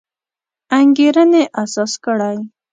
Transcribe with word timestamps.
انګېرنې 0.79 1.43
اساس 1.61 1.91
کړی. 2.03 2.35